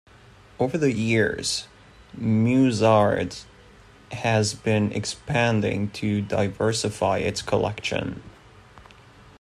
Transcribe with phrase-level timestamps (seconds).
[0.57, 1.67] Over the years,
[2.17, 3.43] Mus'Art
[4.13, 8.23] has been expanding to diversify its collection.